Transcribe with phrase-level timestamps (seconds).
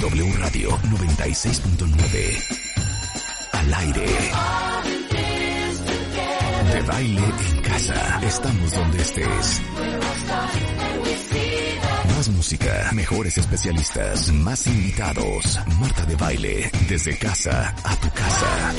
[0.00, 2.38] W Radio 96.9.
[3.52, 4.06] Al aire.
[6.72, 8.20] De baile en casa.
[8.22, 9.62] Estamos donde estés.
[12.14, 15.58] Más música, mejores especialistas, más invitados.
[15.80, 18.74] Marta de baile, desde casa a tu casa.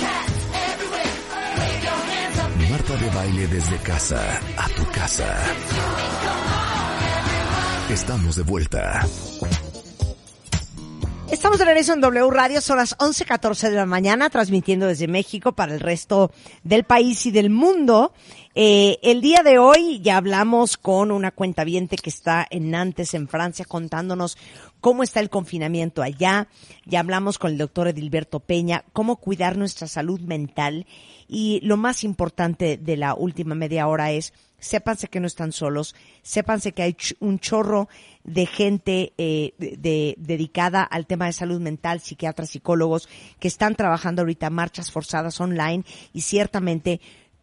[2.70, 5.36] Marta de baile desde casa a tu casa.
[7.90, 9.06] Estamos de vuelta.
[11.50, 15.54] Estamos de regreso en W Radio, son las 11.14 de la mañana, transmitiendo desde México
[15.54, 16.32] para el resto
[16.64, 18.14] del país y del mundo.
[18.54, 23.28] Eh, el día de hoy ya hablamos con una cuentaviente que está en Nantes, en
[23.28, 24.38] Francia, contándonos
[24.82, 26.48] cómo está el confinamiento allá.
[26.86, 30.86] Ya hablamos con el doctor Edilberto Peña, cómo cuidar nuestra salud mental.
[31.28, 35.96] Y lo más importante de la última media hora es, sépanse que no están solos,
[36.22, 37.88] sépanse que hay un chorro
[38.24, 43.08] de gente eh, de- dedicada al tema de salud mental, psiquiatras, psicólogos,
[43.40, 47.00] que están trabajando ahorita marchas forzadas online y ciertamente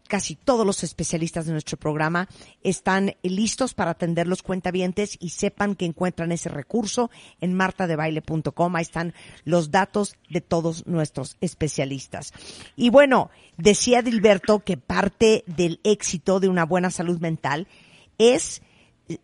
[0.07, 2.27] casi todos los especialistas de nuestro programa
[2.63, 8.75] están listos para atender los cuentavientes y sepan que encuentran ese recurso en martadebaile.com.
[8.75, 12.33] Ahí están los datos de todos nuestros especialistas.
[12.75, 17.67] Y bueno, decía Dilberto que parte del éxito de una buena salud mental
[18.17, 18.61] es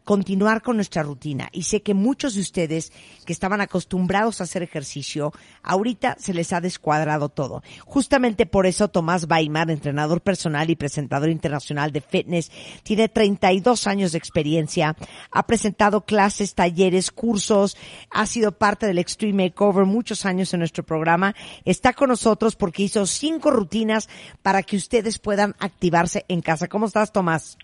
[0.03, 1.49] continuar con nuestra rutina.
[1.51, 2.91] Y sé que muchos de ustedes
[3.25, 7.63] que estaban acostumbrados a hacer ejercicio, ahorita se les ha descuadrado todo.
[7.85, 12.51] Justamente por eso Tomás Weimar, entrenador personal y presentador internacional de fitness,
[12.83, 14.95] tiene 32 años de experiencia,
[15.31, 17.77] ha presentado clases, talleres, cursos,
[18.09, 21.35] ha sido parte del Extreme Makeover muchos años en nuestro programa.
[21.65, 24.09] Está con nosotros porque hizo cinco rutinas
[24.41, 26.67] para que ustedes puedan activarse en casa.
[26.67, 27.57] ¿Cómo estás, Tomás?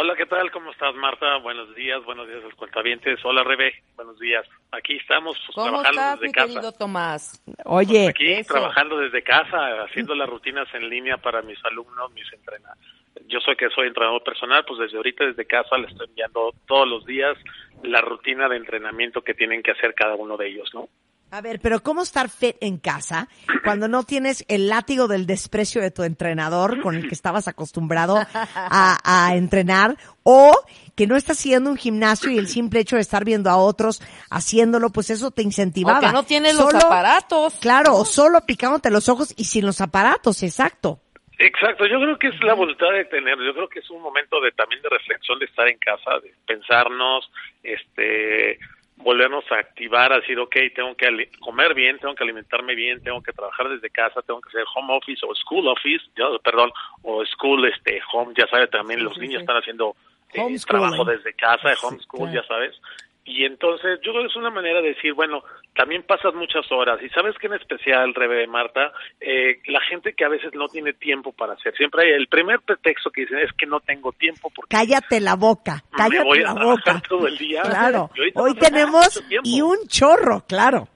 [0.00, 0.48] Hola, ¿qué tal?
[0.52, 1.38] ¿Cómo estás, Marta?
[1.38, 3.18] Buenos días, buenos días a los cuentavientes.
[3.24, 4.46] Hola, Rebe, buenos días.
[4.70, 6.46] Aquí estamos pues, ¿Cómo trabajando estás, desde mi casa.
[6.46, 7.42] querido Tomás?
[7.64, 8.54] Oye, Aquí Eso.
[8.54, 12.78] trabajando desde casa, haciendo las rutinas en línea para mis alumnos, mis entrenados.
[13.26, 16.86] Yo soy que soy entrenador personal, pues desde ahorita desde casa les estoy enviando todos
[16.86, 17.36] los días
[17.82, 20.88] la rutina de entrenamiento que tienen que hacer cada uno de ellos, ¿no?
[21.30, 23.28] A ver, pero ¿cómo estar fit en casa
[23.62, 28.16] cuando no tienes el látigo del desprecio de tu entrenador con el que estabas acostumbrado
[28.16, 30.52] a, a entrenar o
[30.96, 34.00] que no estás haciendo un gimnasio y el simple hecho de estar viendo a otros
[34.30, 35.98] haciéndolo, pues eso te incentivaba.
[35.98, 37.54] O que no tienes los aparatos.
[37.60, 41.00] Claro, o solo picándote los ojos y sin los aparatos, exacto.
[41.38, 44.40] Exacto, yo creo que es la voluntad de tener, yo creo que es un momento
[44.40, 47.30] de también de reflexión, de estar en casa, de pensarnos,
[47.62, 48.58] este,
[49.02, 53.22] volvernos a activar, a decir, ok, tengo que comer bien, tengo que alimentarme bien, tengo
[53.22, 56.70] que trabajar desde casa, tengo que hacer home office o school office, yo, perdón,
[57.02, 59.40] o school, este, home, ya sabes, también los sí, niños sí.
[59.42, 59.96] están haciendo
[60.34, 62.32] eh, trabajo desde casa, homeschool, claro.
[62.32, 62.80] ya sabes.
[63.28, 65.44] Y entonces yo creo que es una manera de decir, bueno,
[65.76, 66.98] también pasas muchas horas.
[67.02, 68.90] Y sabes que en especial, Rebe, Marta,
[69.20, 71.74] eh, la gente que a veces no tiene tiempo para hacer.
[71.76, 75.36] Siempre hay el primer pretexto que dicen es que no tengo tiempo porque Cállate la
[75.36, 77.02] boca, me cállate voy la boca.
[77.08, 77.62] todo el día.
[77.64, 80.88] Claro, hoy no tenemos y un chorro, claro.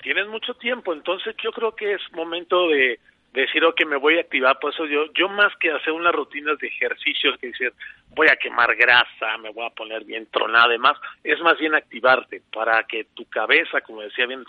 [0.00, 3.00] Tienes mucho tiempo, entonces yo creo que es momento de
[3.32, 6.58] decir, ok, me voy a activar, por eso yo, yo más que hacer unas rutinas
[6.58, 7.72] de ejercicios, que decir,
[8.16, 12.42] voy a quemar grasa, me voy a poner bien tronada, además, es más bien activarte
[12.52, 14.44] para que tu cabeza, como decía bien,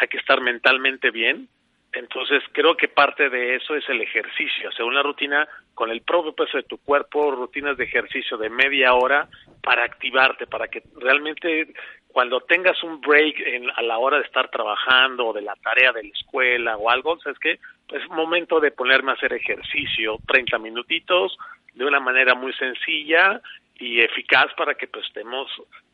[0.00, 1.48] hay que estar mentalmente bien,
[1.92, 6.32] entonces creo que parte de eso es el ejercicio, hacer una rutina con el propio
[6.32, 9.28] peso de tu cuerpo, rutinas de ejercicio de media hora
[9.62, 11.72] para activarte, para que realmente
[12.12, 15.92] cuando tengas un break en- a la hora de estar trabajando o de la tarea
[15.92, 17.58] de la escuela o algo, ¿sabes qué?
[17.92, 21.36] Es momento de ponerme a hacer ejercicio, 30 minutitos,
[21.74, 23.40] de una manera muy sencilla
[23.78, 25.50] y eficaz para que pues estemos,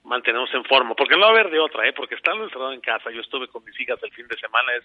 [0.06, 1.93] mantenemos en forma, porque no va a haber de otra, ¿eh?
[1.93, 4.85] Porque estando encerrado en casa, yo estuve con mis hijas el fin de semana, es,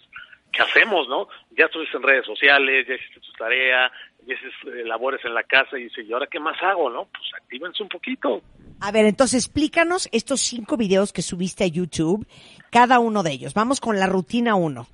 [0.51, 1.27] ¿qué hacemos, no?
[1.51, 3.91] Ya estuviste en redes sociales, ya hiciste tu tarea,
[4.25, 7.05] ya hiciste eh, labores en la casa y dice, ¿y ahora qué más hago, no?
[7.05, 8.41] Pues actívense un poquito.
[8.81, 12.25] A ver, entonces explícanos estos cinco videos que subiste a YouTube,
[12.71, 13.53] cada uno de ellos.
[13.53, 14.87] Vamos con la rutina uno.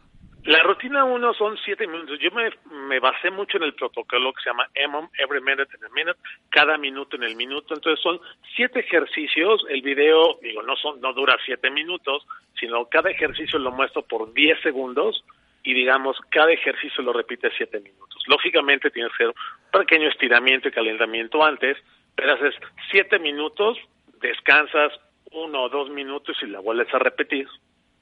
[0.48, 2.18] La rutina 1 son 7 minutos.
[2.22, 2.50] Yo me,
[2.88, 6.18] me, basé mucho en el protocolo que se llama EMOM, Every Minute in a Minute,
[6.50, 7.74] cada minuto en el minuto.
[7.74, 8.18] Entonces son
[8.56, 9.66] 7 ejercicios.
[9.68, 12.26] El video, digo, no, son, no dura 7 minutos,
[12.58, 15.22] sino cada ejercicio lo muestro por 10 segundos
[15.64, 18.24] y digamos, cada ejercicio lo repite 7 minutos.
[18.28, 21.76] Lógicamente tienes que hacer un pequeño estiramiento y calentamiento antes,
[22.16, 22.56] pero haces
[22.92, 23.78] 7 minutos,
[24.22, 24.94] descansas
[25.30, 27.50] uno o dos minutos y la vuelves a repetir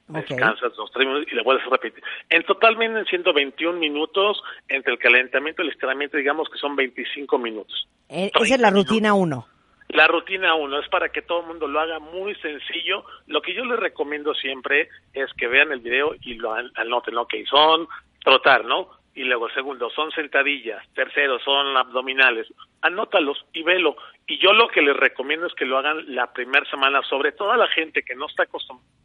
[0.08, 2.02] Descansas dos, tres minutos y le vuelves a repetir.
[2.30, 6.76] En total vienen siendo 21 minutos entre el calentamiento y el estiramiento, digamos que son
[6.76, 7.88] 25 minutos.
[8.08, 9.46] Eh, esa es la rutina 1.
[9.88, 13.04] La rutina 1 es para que todo el mundo lo haga muy sencillo.
[13.26, 17.26] Lo que yo les recomiendo siempre es que vean el video y lo anoten, ¿no?
[17.26, 17.88] Que son
[18.22, 18.90] trotar, ¿no?
[19.14, 20.86] Y luego, segundo, son sentadillas.
[20.94, 22.46] Tercero, son abdominales.
[22.82, 23.96] Anótalos y velo.
[24.26, 27.50] Y yo lo que les recomiendo es que lo hagan la primera semana, sobre todo
[27.50, 28.96] a la gente que no está acostumbrada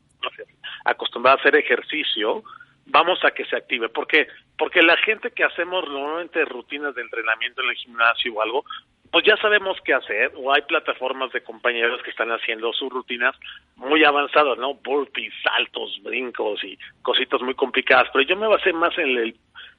[0.85, 2.43] acostumbrada a hacer ejercicio,
[2.85, 3.89] vamos a que se active.
[3.89, 4.27] ¿Por qué?
[4.57, 8.65] Porque la gente que hacemos normalmente rutinas de entrenamiento en el gimnasio o algo,
[9.11, 13.35] pues ya sabemos qué hacer, o hay plataformas de compañeros que están haciendo sus rutinas
[13.75, 14.75] muy avanzadas, ¿no?
[14.75, 19.35] Burpees, saltos, brincos y cositas muy complicadas, pero yo me basé más en el,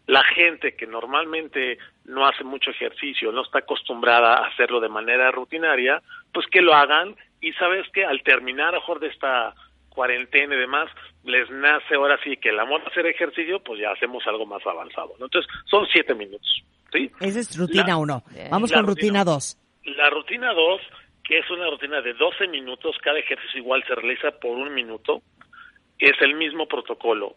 [0.06, 5.31] la gente que normalmente no hace mucho ejercicio, no está acostumbrada a hacerlo de manera
[5.31, 6.03] rutinaria,
[6.35, 9.55] pues que lo hagan y sabes que al terminar mejor de esta
[9.93, 10.91] cuarentena y demás,
[11.25, 14.67] les nace ahora sí que el amor a hacer ejercicio, pues ya hacemos algo más
[14.67, 15.15] avanzado.
[15.19, 15.27] ¿no?
[15.27, 16.65] Entonces, son siete minutos.
[16.93, 17.11] ¿sí?
[17.21, 18.23] Esa es rutina uno.
[18.50, 19.59] Vamos con rutina dos.
[19.85, 20.81] La rutina dos,
[21.25, 25.23] que es una rutina de 12 minutos, cada ejercicio igual se realiza por un minuto,
[25.99, 27.37] es el mismo protocolo.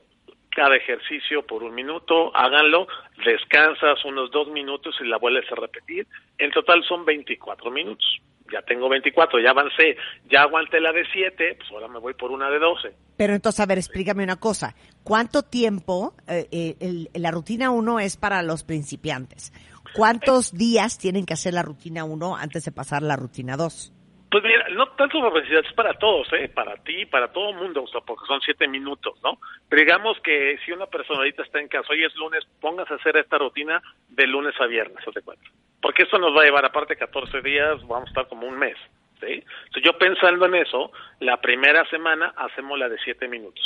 [0.49, 2.87] Cada ejercicio por un minuto, háganlo,
[3.25, 6.07] descansas unos dos minutos y la vuelves a repetir.
[6.37, 9.97] En total son 24 minutos ya tengo 24, ya avancé,
[10.29, 12.93] ya aguanté la de 7, pues ahora me voy por una de 12.
[13.17, 14.75] Pero entonces, a ver, explícame una cosa.
[15.03, 19.53] ¿Cuánto tiempo, eh, eh la rutina 1 es para los principiantes?
[19.95, 23.93] ¿Cuántos días tienen que hacer la rutina 1 antes de pasar la rutina 2?
[24.29, 26.49] Pues mira, no tanto para es para todos, ¿eh?
[26.49, 29.39] Para ti, para todo el mundo, o sea, porque son siete minutos, ¿no?
[29.69, 32.97] Pero digamos que si una persona ahorita está en casa, hoy es lunes, póngase a
[32.97, 35.49] hacer esta rutina de lunes a viernes, ¿se cuenta?
[35.85, 38.75] Porque eso nos va a llevar, aparte 14 días, vamos a estar como un mes,
[39.19, 39.33] ¿sí?
[39.65, 43.63] Entonces yo pensando en eso, la primera semana hacemos la de siete minutos.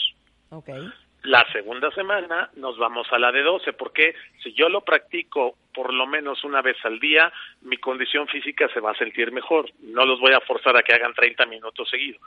[0.50, 0.92] Okay.
[1.24, 5.94] La segunda semana nos vamos a la de 12, porque si yo lo practico por
[5.94, 7.32] lo menos una vez al día,
[7.62, 9.72] mi condición física se va a sentir mejor.
[9.80, 12.22] No los voy a forzar a que hagan 30 minutos seguidos.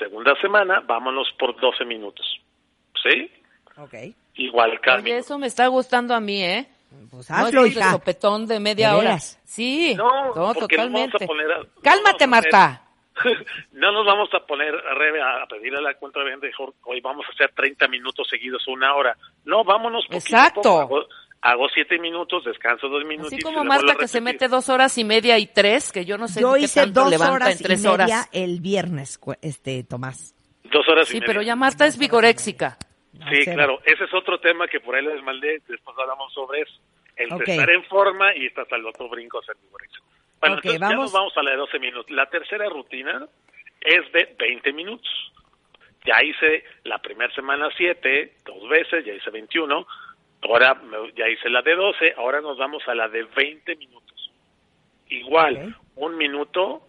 [0.00, 2.26] Segunda semana, vámonos por 12 minutos.
[3.00, 3.30] ¿Sí?
[3.76, 3.94] Ok.
[4.34, 5.14] Igual, Carmen.
[5.14, 6.66] eso me está gustando a mí, ¿eh?
[7.10, 9.18] Pues hazlo, no sopetón de media hora.
[9.18, 11.28] Sí, no, totalmente.
[11.82, 12.82] Cálmate, Marta.
[13.72, 17.26] no nos vamos a poner a, a pedir a la cuenta de mejor hoy vamos
[17.28, 19.16] a hacer 30 minutos seguidos una hora.
[19.44, 20.88] No, vámonos Exacto.
[21.42, 23.32] Hago, siete minutos, descanso dos minutos.
[23.32, 26.28] Así como Marta que se mete dos horas y media y tres, que yo no
[26.28, 28.28] sé yo qué hice tanto dos levanta horas en tres y media horas.
[28.32, 30.34] el viernes, este Tomás.
[30.64, 31.26] Dos horas sí, y media.
[31.26, 32.76] pero ya Marta es vigoréxica.
[33.30, 33.80] Sí, claro.
[33.84, 35.60] Ese es otro tema que por ahí les mandé.
[35.68, 36.80] Después hablamos sobre eso.
[37.16, 39.40] El estar en forma y hasta el otro brinco.
[40.40, 42.10] Bueno, entonces ya nos vamos a la de 12 minutos.
[42.10, 43.26] La tercera rutina
[43.80, 45.32] es de 20 minutos.
[46.06, 49.86] Ya hice la primera semana 7, dos veces, ya hice 21,
[50.42, 50.80] ahora
[51.14, 54.32] ya hice la de 12, ahora nos vamos a la de 20 minutos.
[55.08, 56.82] Igual, un minuto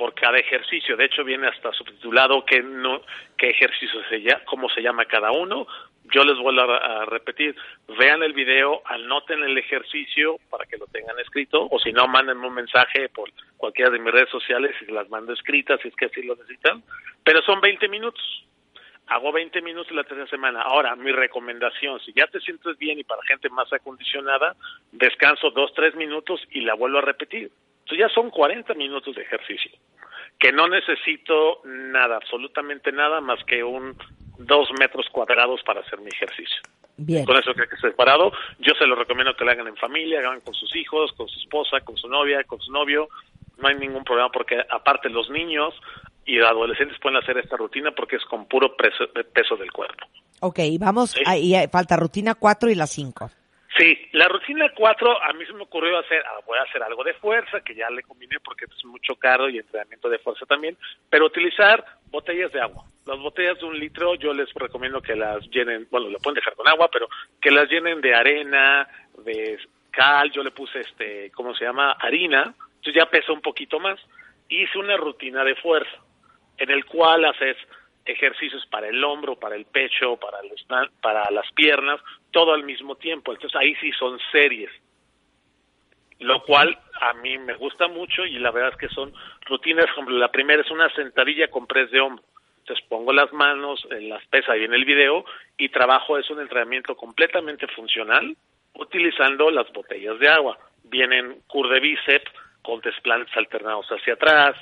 [0.00, 0.96] por cada ejercicio.
[0.96, 3.02] De hecho, viene hasta subtitulado que no,
[3.36, 5.66] qué ejercicio se llama, cómo se llama cada uno.
[6.14, 7.54] Yo les vuelvo a, repetir,
[7.98, 12.46] vean el video, anoten el ejercicio para que lo tengan escrito, o si no, mándenme
[12.46, 16.06] un mensaje por cualquiera de mis redes sociales y las mando escritas si es que
[16.06, 16.82] así lo necesitan.
[17.22, 18.24] Pero son 20 minutos.
[19.06, 20.62] Hago 20 minutos la tercera semana.
[20.62, 24.56] Ahora, mi recomendación, si ya te sientes bien y para gente más acondicionada,
[24.92, 27.50] descanso dos, tres minutos y la vuelvo a repetir.
[27.80, 29.72] Entonces ya son 40 minutos de ejercicio,
[30.38, 33.96] que no necesito nada, absolutamente nada más que un
[34.38, 36.62] dos metros cuadrados para hacer mi ejercicio.
[36.96, 37.24] Bien.
[37.24, 38.32] Con eso que que separado.
[38.58, 41.38] Yo se lo recomiendo que lo hagan en familia, hagan con sus hijos, con su
[41.40, 43.08] esposa, con su novia, con su novio.
[43.58, 45.74] No hay ningún problema porque aparte los niños
[46.26, 50.06] y adolescentes pueden hacer esta rutina porque es con puro peso, peso del cuerpo.
[50.40, 53.30] Ok, vamos, ahí falta rutina 4 y la 5.
[53.78, 57.04] Sí, la rutina 4 a mí se me ocurrió hacer, ah, voy a hacer algo
[57.04, 60.76] de fuerza, que ya le combiné porque es mucho caro y entrenamiento de fuerza también,
[61.08, 62.84] pero utilizar botellas de agua.
[63.06, 66.54] Las botellas de un litro yo les recomiendo que las llenen, bueno, lo pueden dejar
[66.56, 67.08] con agua, pero
[67.40, 68.88] que las llenen de arena,
[69.24, 69.58] de
[69.92, 71.92] cal, yo le puse este, ¿cómo se llama?
[71.92, 74.00] Harina, entonces ya pesa un poquito más.
[74.48, 75.96] Hice una rutina de fuerza,
[76.58, 77.56] en el cual haces
[78.10, 80.64] ejercicios para el hombro, para el pecho, para, los,
[81.00, 82.00] para las piernas,
[82.30, 83.32] todo al mismo tiempo.
[83.32, 84.70] Entonces ahí sí son series.
[86.18, 89.12] Lo cual a mí me gusta mucho y la verdad es que son
[89.46, 92.24] rutinas, como la primera es una sentadilla con press de hombro.
[92.58, 95.24] Entonces pongo las manos en las pesas y en el video
[95.56, 98.36] y trabajo es un entrenamiento completamente funcional
[98.74, 100.58] utilizando las botellas de agua.
[100.84, 102.30] Vienen cur de bíceps
[102.62, 104.56] con desplantes alternados hacia atrás,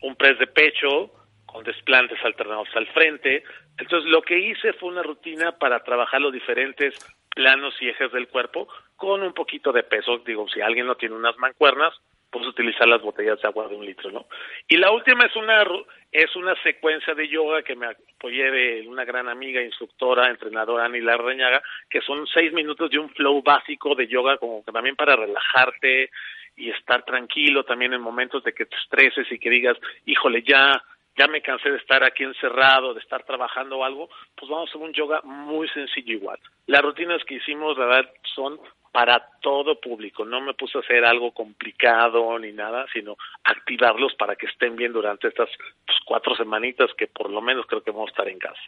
[0.00, 1.10] un press de pecho
[1.54, 3.44] con desplantes alternados al frente.
[3.78, 6.96] Entonces lo que hice fue una rutina para trabajar los diferentes
[7.32, 10.18] planos y ejes del cuerpo con un poquito de peso.
[10.26, 11.94] Digo, si alguien no tiene unas mancuernas,
[12.28, 14.26] pues utilizar las botellas de agua de un litro, ¿no?
[14.66, 15.62] Y la última es una
[16.10, 21.00] es una secuencia de yoga que me apoyé de una gran amiga, instructora, entrenadora, Ani
[21.00, 25.14] Larrañaga, que son seis minutos de un flow básico de yoga, como que también para
[25.14, 26.10] relajarte
[26.56, 30.82] y estar tranquilo también en momentos de que te estreses y que digas, híjole, ya
[31.16, 34.70] ya me cansé de estar aquí encerrado, de estar trabajando o algo, pues vamos a
[34.70, 36.38] hacer un yoga muy sencillo igual.
[36.66, 38.58] Las rutinas que hicimos, la verdad, son
[38.94, 40.24] para todo público.
[40.24, 44.92] No me puse a hacer algo complicado ni nada, sino activarlos para que estén bien
[44.92, 45.48] durante estas
[45.84, 48.62] pues, cuatro semanitas que por lo menos creo que vamos a estar en casa.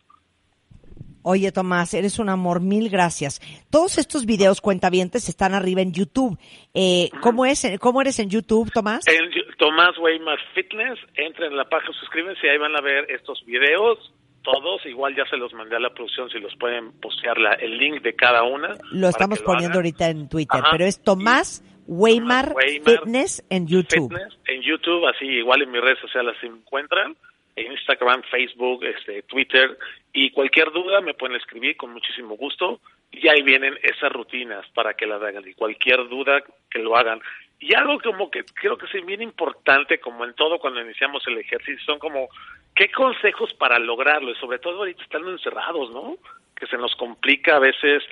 [1.22, 3.40] Oye, Tomás, eres un amor, mil gracias.
[3.70, 6.38] Todos estos videos cuentavientes están arriba en YouTube.
[6.72, 9.06] Eh, ¿cómo, es, ¿Cómo eres en YouTube, Tomás?
[9.08, 13.44] En Tomás Weimar Fitness, entren en la página, suscríbanse y ahí van a ver estos
[13.44, 14.84] videos, todos.
[14.86, 18.02] Igual ya se los mandé a la producción si los pueden postear la, el link
[18.02, 18.76] de cada una.
[18.92, 24.10] Lo estamos poniendo ahorita en Twitter, pero es Tomás Weimar, Fitness en YouTube.
[24.12, 27.16] Fitness en YouTube, así igual en mis redes sociales se encuentran
[27.56, 29.78] en Instagram, Facebook, este, Twitter
[30.12, 34.94] y cualquier duda me pueden escribir con muchísimo gusto y ahí vienen esas rutinas para
[34.94, 37.20] que las hagan y cualquier duda que lo hagan.
[37.58, 41.38] Y algo como que creo que es bien importante, como en todo cuando iniciamos el
[41.38, 42.28] ejercicio, son como
[42.74, 46.16] qué consejos para lograrlo y sobre todo ahorita estando encerrados, ¿no?
[46.54, 48.02] Que se nos complica a veces,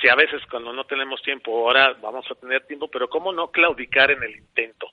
[0.00, 3.50] si a veces cuando no tenemos tiempo, ahora vamos a tener tiempo, pero cómo no
[3.50, 4.88] claudicar en el intento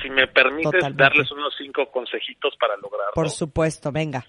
[0.00, 3.12] si me permites darles unos cinco consejitos para lograrlo.
[3.14, 4.24] Por supuesto, venga.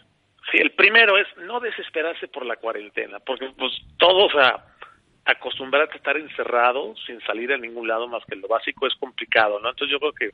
[0.52, 4.66] Sí, el primero es no desesperarse por la cuarentena, porque pues todos a
[5.26, 9.60] acostumbrarte a estar encerrado sin salir a ningún lado más que lo básico es complicado,
[9.60, 9.70] ¿no?
[9.70, 10.32] Entonces yo creo que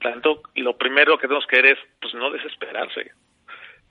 [0.00, 3.12] tanto lo primero que tenemos que hacer es pues no desesperarse.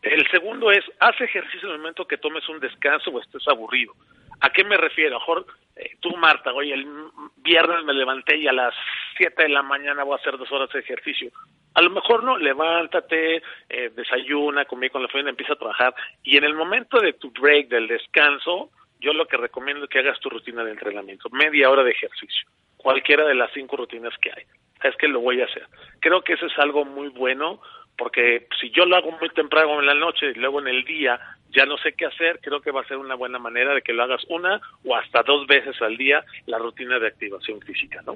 [0.01, 3.93] El segundo es haz ejercicio en el momento que tomes un descanso o estés aburrido.
[4.41, 5.17] ¿A qué me refiero?
[5.17, 6.87] A mejor eh, tú, Marta, oye, el
[7.37, 8.73] viernes me levanté y a las
[9.17, 11.31] 7 de la mañana voy a hacer dos horas de ejercicio.
[11.73, 15.93] A lo mejor no, levántate, eh, desayuna, comí con la familia, empieza a trabajar.
[16.23, 19.99] Y en el momento de tu break, del descanso, yo lo que recomiendo es que
[19.99, 24.31] hagas tu rutina de entrenamiento, media hora de ejercicio, cualquiera de las cinco rutinas que
[24.31, 24.43] hay.
[24.83, 25.65] Es que lo voy a hacer.
[25.99, 27.61] Creo que eso es algo muy bueno
[27.97, 31.19] porque si yo lo hago muy temprano en la noche y luego en el día
[31.49, 33.91] ya no sé qué hacer, creo que va a ser una buena manera de que
[33.91, 38.15] lo hagas una o hasta dos veces al día la rutina de activación física, ¿no?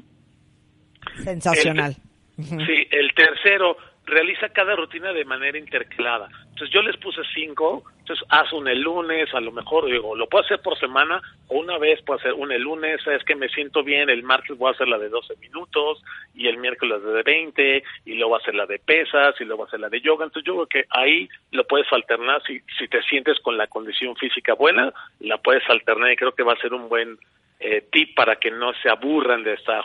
[1.23, 1.95] Sensacional.
[2.37, 3.75] sí, el tercero,
[4.05, 6.29] realiza cada rutina de manera intercalada.
[6.49, 10.27] Entonces yo les puse cinco, entonces haz un el lunes, a lo mejor digo, lo
[10.27, 13.47] puedo hacer por semana o una vez puedo hacer un el lunes, es que me
[13.47, 16.03] siento bien, el martes voy a hacer la de 12 minutos
[16.35, 19.79] y el miércoles la de 20 y luego hacer la de pesas y luego hacer
[19.79, 20.25] la de yoga.
[20.25, 24.17] Entonces yo creo que ahí lo puedes alternar si, si te sientes con la condición
[24.17, 27.17] física buena, la puedes alternar y creo que va a ser un buen
[27.61, 29.81] eh, tip para que no se aburran de esta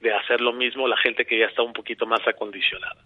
[0.00, 3.04] de hacer lo mismo la gente que ya está un poquito más acondicionada.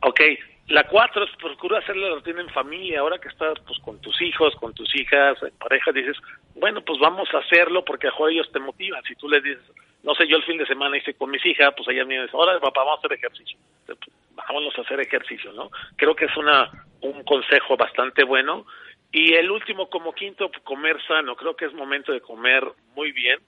[0.00, 0.20] Ok,
[0.68, 4.20] la cuatro es procura hacer la rutina en familia, ahora que estás pues con tus
[4.22, 6.16] hijos, con tus hijas, en pareja, dices,
[6.54, 9.02] bueno, pues vamos a hacerlo porque a ellos te motivan.
[9.04, 9.64] Si tú les dices,
[10.02, 12.30] no sé, yo el fin de semana hice con mis hijas, pues ellas me dicen,
[12.32, 13.58] ahora papá, vamos a hacer ejercicio.
[13.86, 13.98] Pues,
[14.34, 15.70] vámonos a hacer ejercicio, ¿no?
[15.96, 16.70] Creo que es una
[17.02, 18.64] un consejo bastante bueno.
[19.12, 21.36] Y el último, como quinto, comer sano.
[21.36, 22.64] Creo que es momento de comer
[22.94, 23.38] muy bien,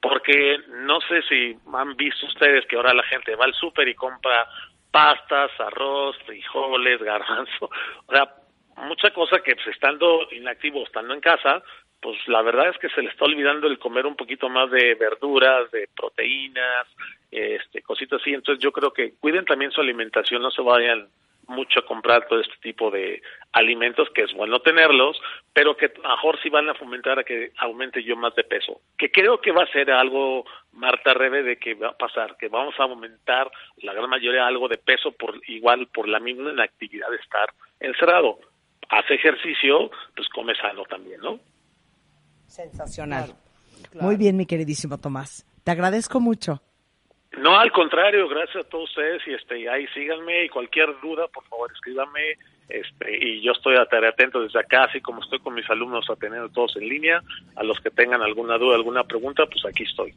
[0.00, 3.94] porque no sé si han visto ustedes que ahora la gente va al súper y
[3.94, 4.48] compra
[4.92, 7.70] pastas, arroz, frijoles, garbanzo,
[8.06, 8.32] o sea,
[8.76, 11.62] mucha cosa que pues, estando inactivo, estando en casa,
[12.00, 14.94] pues la verdad es que se le está olvidando el comer un poquito más de
[14.96, 16.88] verduras, de proteínas,
[17.30, 18.34] este, cositas así.
[18.34, 21.08] Entonces yo creo que cuiden también su alimentación, no se vayan
[21.52, 25.20] mucho a comprar todo este tipo de alimentos, que es bueno tenerlos,
[25.52, 28.80] pero que mejor sí van a fomentar a que aumente yo más de peso.
[28.98, 32.48] Que creo que va a ser algo, Marta Rebe, de que va a pasar, que
[32.48, 37.10] vamos a aumentar la gran mayoría algo de peso por igual por la misma inactividad
[37.10, 38.38] de estar encerrado.
[38.88, 41.38] Hace ejercicio, pues come sano también, ¿no?
[42.46, 43.34] Sensacional.
[44.00, 45.46] Muy bien, mi queridísimo Tomás.
[45.64, 46.60] Te agradezco mucho.
[47.38, 51.44] No, al contrario, gracias a todos ustedes y este ahí síganme y cualquier duda, por
[51.44, 52.36] favor, escríbanme
[52.68, 56.76] este, y yo estoy atento desde acá, así como estoy con mis alumnos atendiendo todos
[56.76, 57.22] en línea,
[57.56, 60.14] a los que tengan alguna duda, alguna pregunta, pues aquí estoy.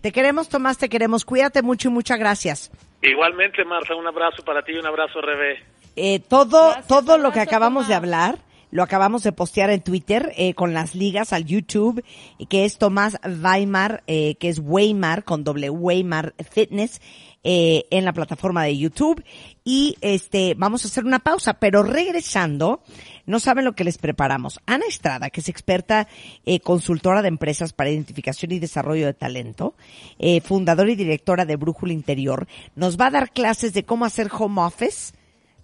[0.00, 1.24] Te queremos, Tomás, te queremos.
[1.24, 2.70] Cuídate mucho y muchas gracias.
[3.02, 5.62] Igualmente, Marta, un abrazo para ti y un abrazo, Rebe.
[5.96, 8.36] Eh, todo Gracias, todo lo que acabamos de hablar
[8.70, 12.04] lo acabamos de postear en Twitter eh, con las ligas al YouTube,
[12.48, 17.00] que es Tomás Weimar, eh, que es Weimar con doble Weimar Fitness
[17.48, 19.22] eh, en la plataforma de YouTube.
[19.62, 22.82] Y este vamos a hacer una pausa, pero regresando,
[23.24, 24.58] no saben lo que les preparamos.
[24.66, 26.08] Ana Estrada, que es experta
[26.44, 29.76] eh, consultora de empresas para identificación y desarrollo de talento,
[30.18, 34.28] eh, fundadora y directora de Brújula Interior, nos va a dar clases de cómo hacer
[34.36, 35.14] home office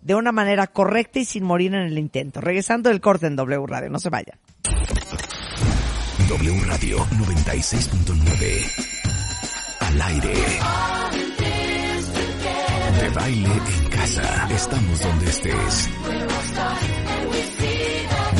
[0.02, 2.40] de una manera correcta y sin morir en el intento.
[2.40, 4.38] Regresando del corte en W Radio, no se vayan.
[6.28, 8.90] W Radio 96.9.
[9.80, 10.34] Al aire.
[13.00, 14.48] De baile en casa.
[14.50, 15.90] Estamos donde estés.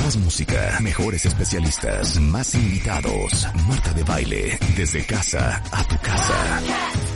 [0.04, 3.49] Más música, mejores especialistas, más invitados.
[3.69, 7.12] Marta de baile, desde casa a tu casa.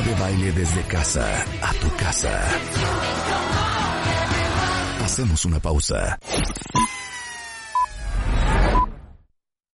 [0.00, 2.30] Marta de baile desde casa a tu casa.
[5.04, 6.18] Hacemos una pausa.